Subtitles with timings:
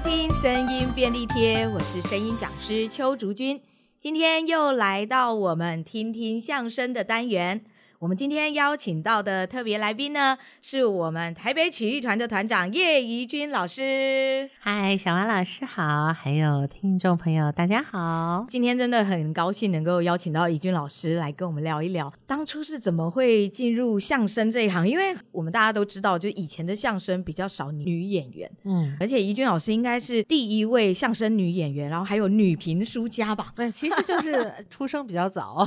[0.00, 3.60] 听声音便利贴，我是声音讲师邱竹君，
[3.98, 7.64] 今天又来到我们听听相声的单元。
[8.00, 14.48] 我们今天邀请到的特别来宾呢，是我们台北曲艺团的团长叶怡君老师。
[14.60, 18.46] 嗨，小王老师好，还有听众朋友大家好。
[18.48, 24.88] 今天真的很高兴能够邀请到怡君老师来跟我们聊一聊，当初是怎么会进入相声这一行？
[24.88, 33.52] 因为我们大家都知道，就以前的相声比较少女演员，嗯，而且怡君老师应该是第一位相声女演员，然后还有女评书家吧？
[33.56, 35.66] 对，其实就是出生比较早，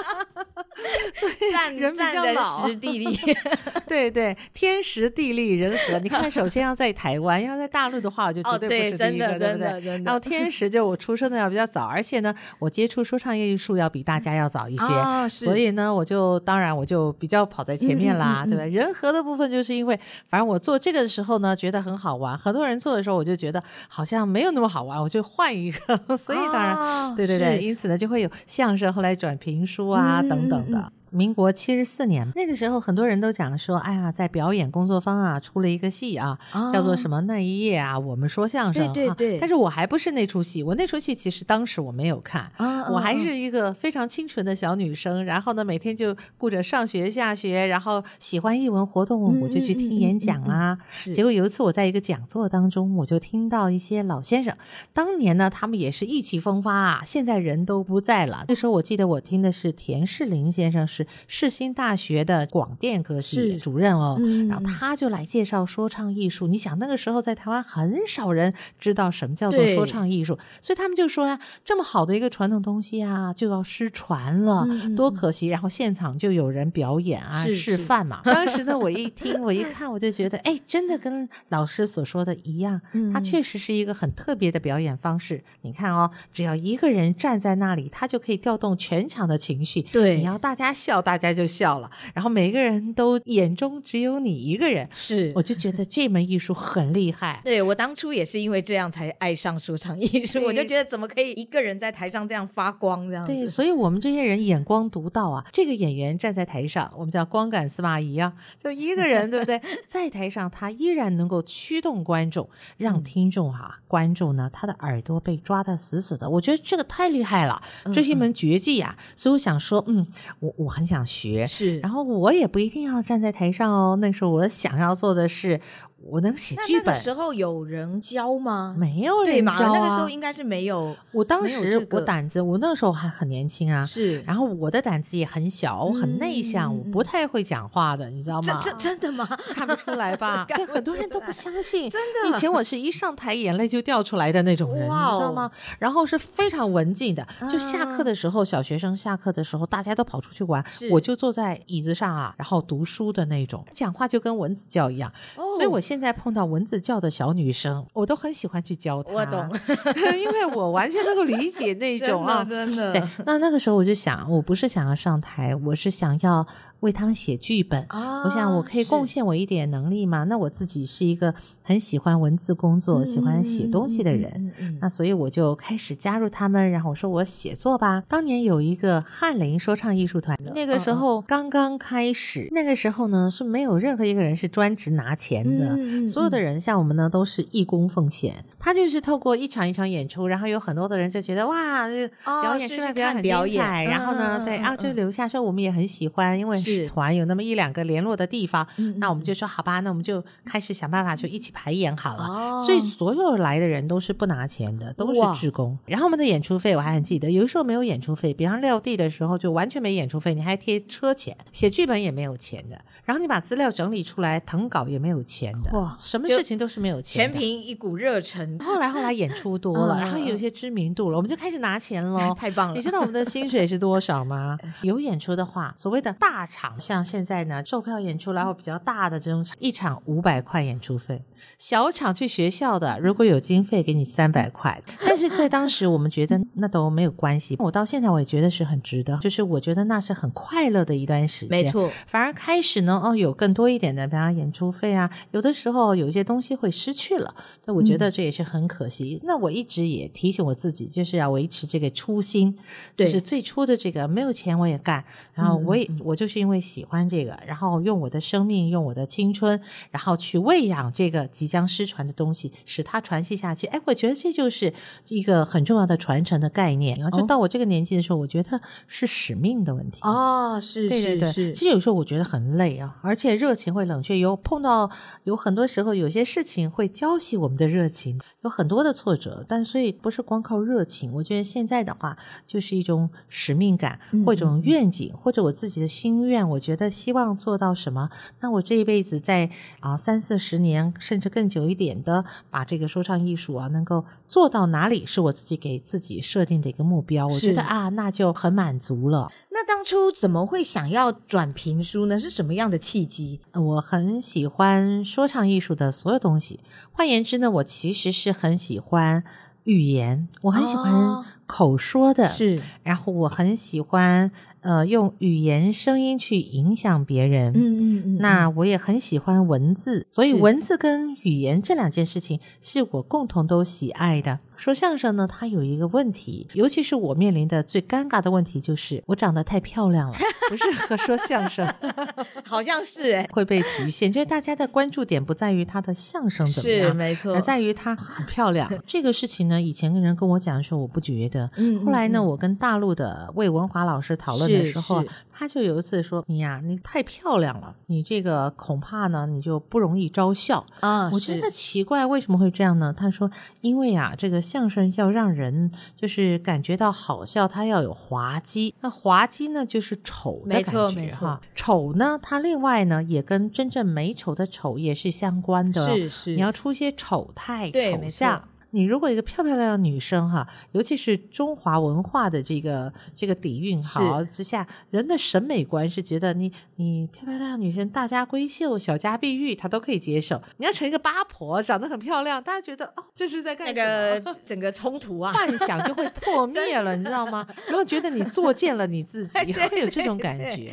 [1.14, 1.50] 所以。
[1.76, 3.18] 人比较老，人时地利，
[3.86, 5.98] 对对，天时地利人和。
[6.00, 10.02] 你看，首先要在台湾，要在大陆的话，我就绝对不是第一个，真的，对不对？
[10.04, 18.64] 然后天时就我出生的要比较早，而且呢，我接触说唱艺术要比大家要早一些，所以呢，我就当然我就比较跑在前面啦，对吧？
[18.64, 30.99] 人和的部分就是因为，反正我做这个的时候呢，觉得很好玩，很多人做的时候，我就觉得好像没有那么好玩，我就换一个，所以当然，对对对，因此呢，就会有相声，后来转评书啊等等的。
[31.10, 38.92] 民国七十四年，那个时候很多人都讲说，哎呀，在表演工作坊啊出了一个戏啊，哦、叫做什么那一夜啊，我们说相声。
[38.92, 39.38] 对对对。
[39.38, 50.76] 但是我还不是那出戏，我那出戏其实当时我没有看，哦、我还是一个非常清纯的小女生，然后呢，每天就顾着上学下学，然后喜欢艺文活动，我就去听演讲啊。
[51.14, 54.54] 结果有一次我在一个讲座当中，我就听到一些老先生，
[54.92, 58.44] 当年呢他们也是意气风发啊，现在人都不在了。
[58.48, 60.86] 那时候我记得我听的是田士林先生。
[60.86, 66.46] 是世新大学的广电科系主任哦，嗯、然后他就来介绍说唱艺术。
[66.46, 75.48] 你想那个时候在台湾很少人知道什么叫做说唱艺术，所以他们就说呀、啊，这么好的一个传统东西啊，就要失传了，嗯、多可惜。
[75.48, 78.20] 然后现场就有人表演啊，是示范嘛。
[78.24, 82.80] 当时呢， 我一听，我一看，我就觉得，哎，真的跟老师所说的一样，
[83.12, 85.42] 他确实是一个很特别的表演方式。
[85.62, 89.82] 你看哦，只要一个人站在那里，他就可以调动全场的情绪。
[89.82, 91.00] 对，你要大家笑。
[91.10, 97.40] 大家就笑了，然后每个人都眼中只有你一个人，是，我就觉得这门艺术很厉害。
[97.42, 103.24] 对，我当初也是因为这样才爱上说唱艺术，我就觉得怎么可以一个人在台上这样发光这样。
[103.24, 105.44] 对，所以我们这些人眼光独到啊。
[105.52, 109.60] 这个演员站在台上，我们叫光感司马懿啊，就一个人，对不对？
[109.86, 116.28] 在台上他依然能够驱动观众，让听众哈、啊、观众呢他的耳朵被抓得死死的。
[116.28, 117.62] 我觉得这个太厉害了，
[117.94, 118.96] 这是一门绝技啊。
[118.98, 120.04] 嗯嗯，所以我想说，嗯，
[120.40, 120.79] 我我。
[120.80, 123.98] 很想学，是，然后我也不一定要站在台上哦。
[124.00, 125.60] 那时候我想要做的是。
[126.02, 126.86] 我能写剧本。
[126.86, 128.74] 那个时候有人教吗？
[128.78, 129.70] 没有人教啊。
[129.72, 130.96] 那个时候应该是没有。
[131.12, 133.84] 我当时我胆子，我那个时候还很年轻啊。
[133.84, 134.20] 是。
[134.22, 138.60] 然后我的胆子也很小，我很内向，我不太会讲话的，你知道吗？
[138.62, 139.26] 这真的吗？
[139.54, 140.46] 看不出来吧？
[140.48, 141.90] 对很多人都不相信。
[141.90, 142.36] 真的。
[142.36, 145.50] 以前我是一上台眼泪就掉出来的那种人，你知道吗？
[145.78, 155.12] 然后是非常文静的，就下课的时候，小学生下课的时候，大家都跑出去玩，我就坐在椅子上啊，然后读书的那种，讲话就跟蚊子叫一样。
[155.56, 156.80] 所以我现在碰到蚊子。
[156.80, 159.12] 叫的小女生，我都很喜欢去教她。
[159.12, 159.50] 我懂，
[160.16, 162.92] 因为我完全能够理解那种啊，真的。
[162.92, 166.46] 对，那那个时候我就想，我不是想要上台，我是想要
[166.80, 167.82] 为他们写剧本。
[167.90, 170.24] 哦、我想我可以贡献我一点能力嘛。
[170.24, 176.70] 那我自己是一个很喜欢文字工作、嗯、喜欢写东西的人，那所以我就开始加入他们。
[176.70, 178.02] 然后我说我写作吧。
[178.08, 186.60] 当年有一个翰林说唱艺术团，那个时候刚刚开始，那个时候呢是没有任何一个人是专职拿钱的，嗯、所有的人。
[186.60, 188.34] 像我们呢，都是义工奉献。
[188.58, 192.06] 他就是透过一场一场演出，然后有很多的人就觉得哇，这
[192.42, 193.84] 表演是不是很精彩？
[193.84, 198.66] 然后呢，对，啊就留下说我们也很喜欢，因为是团有那么一两个联络的地方，
[198.96, 202.58] 那我们就说好吧，那我们就开始想办法就一起排演好了。
[202.64, 205.78] 所以所有来的人都是不拿钱的，都是志工。
[205.86, 212.80] 然后我们的演出费我还很记得，有的时候没有演出费，比方撂地的时候就完全没演出费，你还贴车钱，写剧本也没有钱的。
[213.04, 215.78] 然后你把资料整理出来誊稿也没有钱的。
[215.78, 216.58] 哇，什么事情？
[216.58, 218.58] 都是没有钱，全凭一股热忱。
[218.58, 222.34] 后来后来演出多了， 然后有一些知名度了，我们就开始拿钱喽。
[222.36, 222.74] 太棒了！
[222.74, 224.58] 你知道我们的薪水是多少吗？
[224.82, 231.22] 有演出的话，所谓的大场，像现在呢，售票演出，然后比较大的这种场，一场五百块演出费。
[231.56, 234.82] 小场去学校的，如果有经费，给你三百块。
[235.20, 241.64] 但是是在当时我们觉得那都没有关系，我到现在我也觉得是很值得，就是我觉得那是很快乐的一段时间。
[241.64, 247.34] 没错，反而开始呢，哦，有更多一点的，比方演出费啊，有的时候有一些东西会失去了，
[247.66, 249.20] 那我觉得这也是很可惜。
[249.22, 252.56] 嗯、那我一直也提醒我自己，就是要维持这个初心，
[252.96, 263.66] 就是最初的这个没有钱我也干，然后我也、嗯、我就是因为喜欢这个，然后用我的生命，用我的青春，然后去喂养这个即将失传的东西，使它传续下去。
[263.66, 264.72] 哎，我觉得这就是
[265.10, 266.96] 一个很重要的传承的概念。
[266.98, 270.00] 然后就到我这个年纪的时候，我觉得是使命的问题。
[270.02, 271.52] 哦，是，对对对。
[271.52, 274.20] 其实有时候我觉得很累啊，而且热情会冷却。
[274.20, 274.90] 有碰到
[275.24, 279.44] 有很多时候，有些事情会浇熄我们的热情，有很多的挫折。
[279.48, 281.12] 但所以不是光靠热情。
[281.14, 282.16] 我觉得现在的话，
[282.46, 286.48] 就是一种使命感，或者一种愿景，或者我自己的心愿。
[286.50, 288.10] 我觉得希望做到什么？
[288.40, 297.26] 那我这一辈子在啊三四十年，甚至更久一点的，把这个说唱艺术啊能够做到哪里，是我自己给自己设定的一个目标。
[297.26, 299.30] 我觉得啊，那就很满足了。
[299.50, 302.18] 那当初怎么会想要转评书呢？
[302.18, 303.40] 是什么样的契机？
[303.54, 306.60] 我很喜欢说唱艺术的所有东西。
[306.92, 309.24] 换言之呢，我其实是很喜欢
[309.64, 312.62] 语言，我很喜欢口说的，哦、是。
[312.82, 314.30] 然后我很喜欢。
[314.62, 324.40] 呃，用语言声音去影响别人，嗯嗯嗯，那我也很喜欢文字，所以文字跟语言这两件事情是我共同都喜爱的。
[324.60, 330.18] 说相声呢，它有一个问题，尤其是我面临的最尴尬的问题，就是我长得太漂亮了，
[330.50, 331.66] 不适合说相声。
[332.44, 338.70] 好像是哎，会被局限，就是大家的关注点不在于他的相声怎么样，是没错，而在于他很漂亮。
[338.86, 345.02] 这个事情呢，以前跟人跟我讲说我不觉得，嗯，后来呢，我跟大陆的魏文华老师讨论的时候，
[345.32, 352.94] 他就有一次说：“你呀，你太漂亮了，你这个恐怕呢，你就不容易招笑啊。”我觉得奇怪，为什么会这样呢？
[352.94, 353.30] 他说
[353.62, 358.74] ：“因为啊，这个。”相声要让人就是感觉到好笑，它要有滑稽。
[358.80, 361.40] 那滑稽呢，就是丑的感觉，哈。
[361.54, 365.86] 丑呢，它另外呢也跟真正美丑的丑也是相关的。
[365.86, 368.42] 是是，你要出些丑态、丑相。
[368.72, 380.40] 你如果一个漂漂亮亮的女生哈，尤其是中华文化的这个这个底蕴好之下，人的审美观是觉得你你漂漂亮亮女生大家闺秀小家碧玉，她都可以接受。
[380.58, 383.66] 你要成一个八婆，长得很漂亮，大家觉得哦，这是在干？
[383.70, 387.46] 那个整个冲突啊，幻想就会破 灭了，你知道吗？
[387.66, 390.72] 然后觉得你作践了你自己， 会有这种感觉。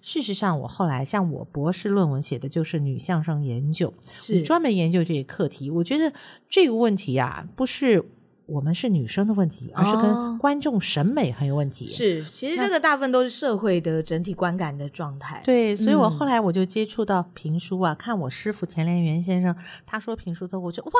[0.00, 5.70] 事实上，我后来像我博士论文写的就是女相声研究，是专门研究这个课题。
[5.70, 6.12] 我觉得
[6.48, 7.33] 这个问题啊。
[7.56, 8.04] 不是。
[8.46, 11.86] 我们是女生的问题，而是跟观众审美很有问题。
[11.86, 15.40] 哦、是，其实这个大部分都是社会的整体观感的状态。
[15.44, 19.54] 对，所以我后来我就接触到评书啊，嗯、看我师傅田连元先生，
[19.86, 20.92] 他说评书的时候，我就哇，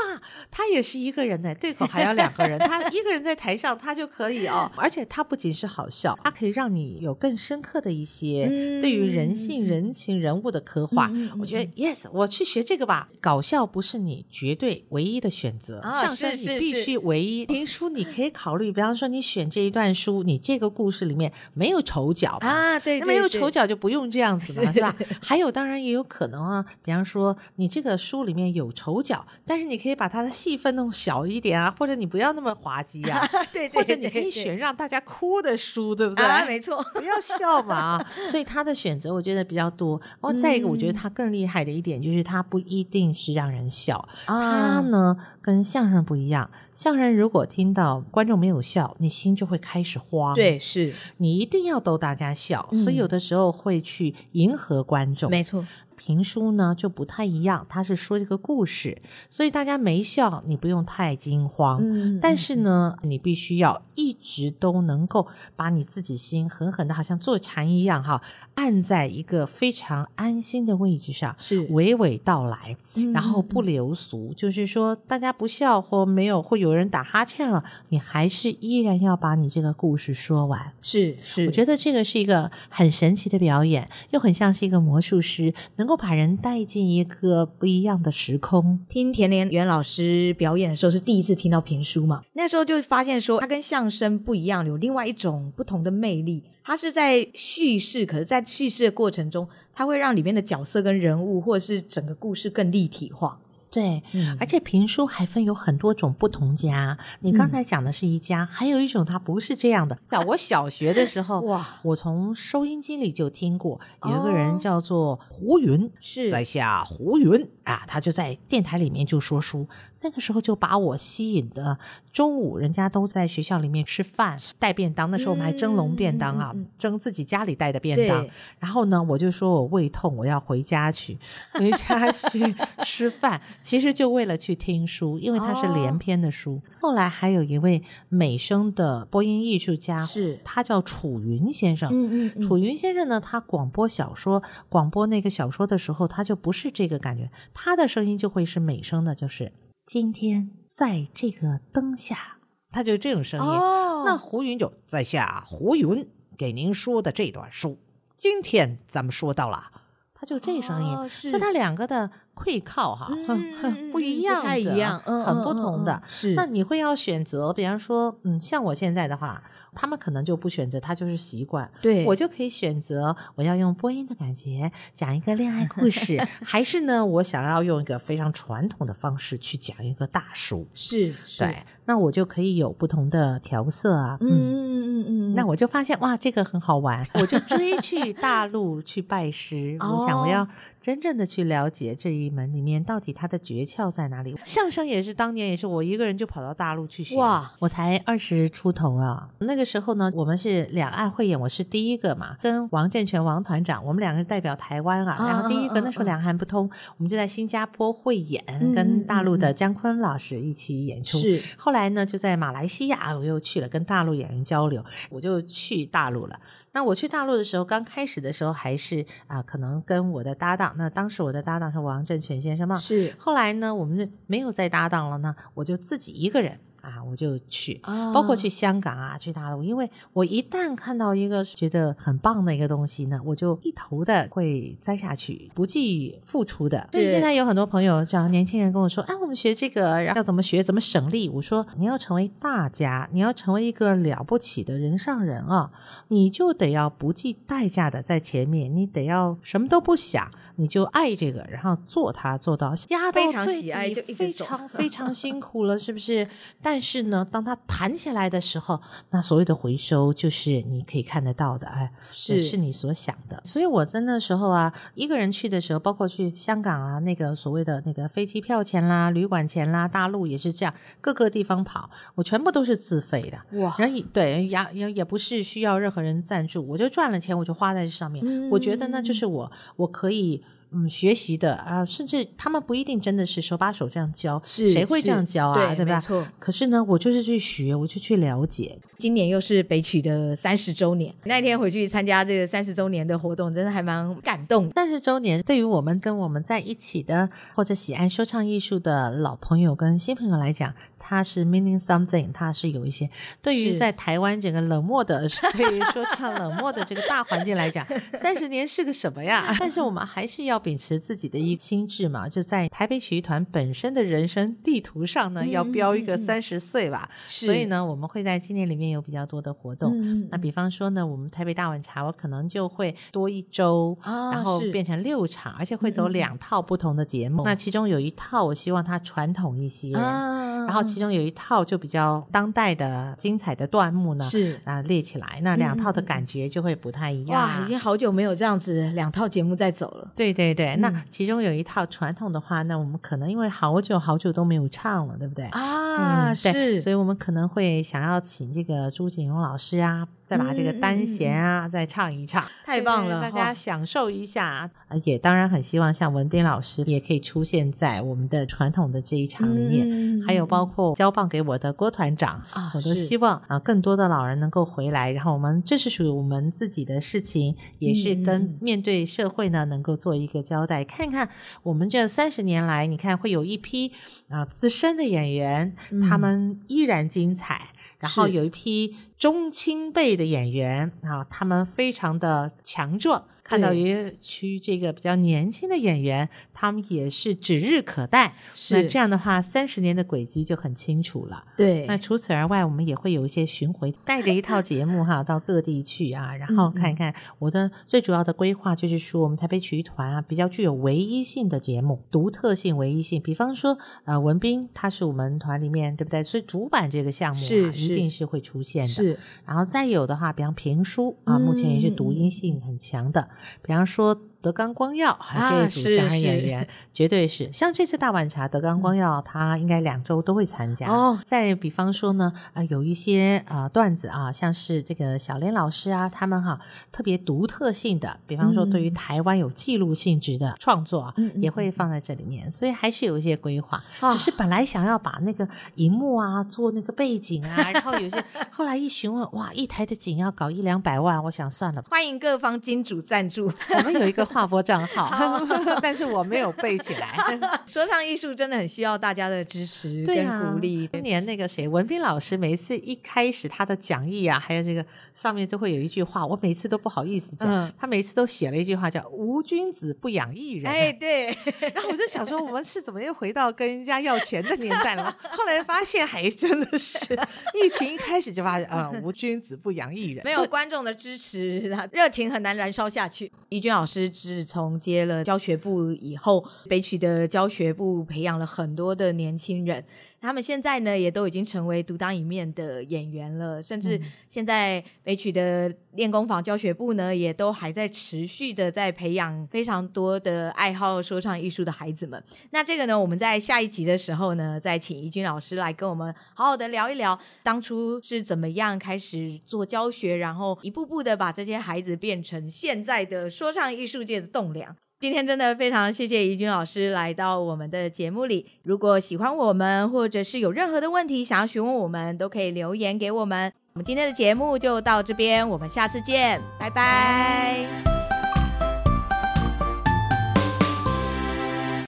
[0.50, 8.46] 他也是一个人呢，对口还要两个人，他一个人在台上他就可以哦，而且他不仅是好笑，他可以让你有更深刻的一些
[8.80, 11.10] 对于人性、人情、人物的刻画。
[11.12, 13.10] 嗯、我觉得 yes，我去学这个吧。
[13.20, 17.33] 搞笑不是你绝对唯一的选择，哦、相声你必须唯一。
[17.46, 24.94] 评书你可以考虑，比方说你选这一段书，你这个故事里面没有丑角啊，对，对，对，没有丑角就不用这样子嘛，是，吧？
[25.22, 36.24] 还有，当然也有可能啊，比方说你这个书里面有丑角，但是你可以把它的戏份弄小一点啊，或者你不要那么滑稽啊，对，对，对，或者你可以选让大家哭的书，对不对？
[36.24, 38.04] 啊，没错，不要笑嘛。
[38.26, 40.00] 所以他的选择我觉得比较多。
[40.20, 47.64] 哦，再一个，我觉得他更厉害的一点就是他不一定是让人笑，嗯、他呢跟相声不一样，相声如果听。
[47.64, 50.34] 听到观众没有笑，你心就会开始慌。
[50.34, 55.30] 对，是你一定要逗大家笑，嗯、所以有的时候会去迎合观众。
[55.30, 55.66] 没错。
[56.04, 59.00] 评书呢就不太一样，他是说这个故事，
[59.30, 61.80] 所以大家没笑，你不用太惊慌。
[61.80, 65.26] 嗯，但是呢，你必须要一直都能够
[65.56, 68.20] 把你自己心狠狠的，好像坐禅一样哈，
[68.56, 72.76] 按在一个非常安心的位置上，是娓娓道来，
[73.14, 80.74] 然后不流俗，嗯、就是说大家不笑或没有或有人打哈欠了，你还是依然要把你这个故事说完。
[80.82, 85.93] 是是，我觉得这个是一个很神奇的表演，又很像是一个魔术师能够。
[85.96, 88.80] 把人带进一个不一样的时空。
[88.88, 92.22] 听田连元老师表演的时候，是第一次听到评书嘛？
[92.32, 96.44] 那时候就发现说，它跟相声不一样，有另外一种不同的魅力。
[96.64, 103.38] 它是在叙事，可是，在叙事的过程中，它会让里面的角色跟人物，或者是整个故事更立体化。
[103.74, 106.96] 对，嗯、而且评书还分有很多种不同家。
[107.20, 109.98] 你刚才讲的是一家，嗯、还有一种它不是这样的。
[110.10, 119.66] 那我小学的时候，哇，我从收音机里就听过，有一个人叫做胡云，是在下胡云啊，他就在电台里面就说书。
[120.02, 121.78] 那个时候就把我吸引的，
[122.14, 128.24] 中午人家都在学校里面吃饭带便当，那时候我们还蒸笼便当啊，嗯、蒸自己家里带的便当。
[128.60, 131.18] 然后呢，我就说我胃痛，我要回家去，
[131.58, 132.54] 回家去
[132.84, 133.42] 吃饭。
[133.60, 136.54] 其实就为了去听书，因为它是连篇的书。
[136.54, 141.90] 哦、后来还有一位美声的播音艺术家，是他叫楚云先生。
[141.92, 149.52] 嗯嗯嗯、楚云先生呢，他广播小说，广播那个小说的时候，他就不是这个感觉，他的声音就会是美声的，就是
[149.84, 152.38] 今天在这个灯下，
[152.72, 153.46] 他就这种声音。
[153.46, 157.78] 哦、那胡云就在下胡云给您说的这段书，
[158.16, 159.70] 今天咱们说到了，
[160.12, 166.02] 他就这声音，是、哦、他两个的溃靠哈，嗯、 不一样的，不太一样，很不同的。
[166.06, 169.42] 是，那你会要选择，比方说，嗯，像我现在的话。
[169.76, 171.68] 他们可能就不选择，他就是习惯。
[171.82, 180.68] 对，我就可以选择，我要用播音的感觉讲一个恋爱故事， 还是呢，我想要用一个非常传统的方式去讲一个大叔。
[180.74, 184.16] 是，是对，那我就可以有不同的调色啊。
[184.20, 189.76] 嗯嗯嗯嗯，那我就发现哇，这个很好玩，我就追去大陆去拜师。
[189.82, 190.46] 我想我要
[190.80, 194.38] 真正的去了解这一门里面到底它的诀窍在哪里。
[194.44, 197.16] 相声也是当年也是我一个人就跑到大陆去学。
[197.16, 199.64] 哇，我才二十出头啊，那个。
[199.64, 205.16] 时候呢，我们是两岸汇演，我是第一个嘛，跟王振全王团长，我们两个人代表台湾啊。
[205.26, 211.18] 然后第一个那时候两岸不通，我们就在新加坡汇演，跟大陆的姜昆老师一起演出。
[211.18, 216.38] 是，后来呢，就在马来西亚，我又去了，跟大陆演员交流，我就去大陆了。
[216.74, 222.76] 那我去大陆的时候，刚开始的时候还是啊，可能跟我的搭档，那当时我的搭档是王振全先生嘛。
[222.76, 226.60] 是，后来呢，我们就没有再搭档了呢，我就自己一个人。
[226.84, 227.80] 啊，我就去，
[228.12, 236.88] 包括去香港啊，去大陆，因为我一旦看到一个觉得很棒的一个东西呢，我就一头的会栽下去，不计付出的。
[236.92, 241.28] 所以现在有很多朋友，像年轻人跟我说，哎，我们学这个，然后要怎么学，怎么省力？
[241.28, 245.72] 我说，你要成为大家，你要成为一个了不起的人上人啊，
[246.08, 256.28] 你就得要不计代价的在前面，你得要什么都不想，你就爱这个，然后做它做到压到最底， 非常非常辛苦了，是不是？
[256.60, 263.40] 但但是呢，当它弹起来的时候，那所谓的回收就是你可以看得到的，哎，是是你所想的。
[263.44, 273.60] 所以我在那时候啊，一个人去的时候，包括去香港啊，那个所谓的那个飞机票钱啦、旅馆钱啦，大陆也是这样，各个地方跑，我全部都是自费的。
[273.60, 278.24] 哇，然后对，也也也不是需要任何人赞助，我就赚了钱，我就花在这上面。
[278.26, 280.42] 嗯，我觉得那就是我，我可以。
[280.74, 285.54] 嗯，学习的啊，甚至他们不一定真的是手把手这样教，是谁会这样教啊？
[285.54, 285.94] 对，对吧？
[285.94, 286.26] 没错。
[286.40, 288.76] 可是呢，我就是去学，我就去了解。
[288.98, 294.68] 今年又是北曲的三十周年，那天回去参加这个三十周年的活动，真的还蛮感动。
[294.72, 303.08] 三十周年对于我们跟我们在一起的或者喜爱说唱艺术的老朋友跟新朋友来讲，它是 meaning something，它是有一些。
[303.40, 307.86] 对于在台湾整个冷漠的，对于说唱冷漠的这个大环境来讲，
[308.18, 309.54] 三十年是个什么呀？
[309.60, 310.63] 但是我们还是要。
[310.64, 317.08] 秉持自己的一个心智嘛，就在台北曲艺团本身的人生地图上呢，要标一个三十岁吧。
[317.12, 319.92] 嗯、所以呢，我们会在今年里面有比较多的活动。
[319.94, 327.42] 嗯、那比方说呢，我们台北大碗茶，我可能就会多一周，哦、然后变成六场，而且会走两套不同的节目。
[327.42, 329.94] 嗯、那其中有一套，我希望它传统一些。
[329.94, 337.40] 哦然后其中有一套就比较当代的精彩的段目呢，是啊列起来，那两套的感觉就会不太一样。
[337.40, 340.10] 哇，已经好久没有这样子两套节目在走了。
[340.14, 345.44] 对对对，嗯、那其中有一套传统的话，那我们可能因为好久好久都没有唱了，对不对？
[345.46, 350.06] 啊，嗯、是，所以我们可能会想要请这个朱景荣老师啊。
[350.24, 353.20] 再把这个单弦啊，嗯、再唱一唱，太棒了！
[353.20, 354.70] 大家享受一下。
[354.88, 365.10] 哦、也当然很希望像文斌老师也可以出现在我们的传统的这一场里面，嗯、还有包括交棒给我的郭团长，啊、我都希望啊更多的老人能够回来。
[365.10, 370.82] 然后我们这是属于我们自己的事情，也是跟面对社会呢能够做一个交代。
[370.82, 371.28] 嗯、看看
[371.62, 373.92] 我们这三十年来，你看会有一批
[374.30, 377.68] 啊资深的演员，嗯、他们依然精彩。
[378.04, 383.26] 然后有一批中青辈的演员啊，他们非常的强壮。
[383.44, 388.34] 看到一区这个比较年轻的演员，他们也是指日可待。
[388.54, 391.44] 是那这样的话，三十年的轨迹就很清楚了。
[391.54, 391.84] 对。
[391.86, 397.14] 那除此而外，我们也会有一些巡回，带着一套节目哈，到各地去啊，然后看一看。
[397.38, 403.20] 我的最主要的规划就是说，我们台北曲艺团啊，比较具有唯一性的节目，独特性、唯一性。
[403.20, 406.22] 比方说，呃，文斌他是我们团里面，对不对？
[406.22, 408.94] 所以主板这个项目啊，一定是会出现的。
[408.94, 409.18] 是。
[409.44, 413.28] 然后再有的话，比方评书啊，目前也是读音性很强的。
[413.62, 417.50] 比方说德纲光耀还，这一组相声演员绝对是。
[417.50, 420.86] 像这次大碗茶，德纲光耀他应该两周都会参加。
[420.92, 426.60] 哦，再比方说呢，啊，有一些啊段子啊，像是这个小莲老师啊，他们哈
[426.92, 432.50] 特别独特性的，比方说对于台湾有记录性质的创作啊，也会放在这里面。
[432.50, 433.82] 所以还是有一些规划，
[434.12, 443.50] 只是本来想要把那个荧幕啊做那个背景啊， 然后有些后来一询问，哇，一台的景要搞一两百万，我想算了，欢迎各方金主赞助。
[443.70, 445.40] 我们有一个划拨账号，
[445.80, 447.16] 但是我没有背起来。
[447.66, 450.88] 说唱艺术真的很需要大家的支持跟鼓励。
[450.92, 460.66] 今年那个谁，文斌老师，每一次一开始他的讲义啊，还有这个上面都会有一句话，我每次都不好意思讲，他每次都写了一句话叫“无君子不养艺人”。
[460.72, 461.26] 哎，对。
[461.72, 465.16] 然后我就想说，我们是怎么又回到跟人家要钱的年代了？
[465.30, 467.14] 后来发现还真的是，
[467.54, 471.60] 疫情一开始就发现啊，“无君子不养艺人”，没有观众的支持，
[471.92, 473.30] 热情很难燃烧下去。
[473.50, 479.84] 怡君老师是从接了教学部以后，北区的教学部培养了很多的年轻人。
[480.24, 492.24] 他们现在呢，也都已经成为独当一面的演员了，甚至现在北曲的练功房教学部呢，也都还在持续的在培养非常多的爱好说唱艺术的孩子们。
[492.52, 504.74] 那这个呢，我们在下一集的时候呢，再请怡君老师来跟我们好好的聊一聊，当初是怎么样开始做教学，然后一步步的把这些孩子变成现在的说唱艺术界的栋梁。
[505.00, 508.46] 今天真的非常谢谢怡君老师来到我们的节目里。
[508.62, 513.52] 如果喜欢我们，或者是有任何的问题想要询问我们，都可以留言给我们。
[513.74, 517.93] 我们今天的节目就到这边，我们下次见，拜拜。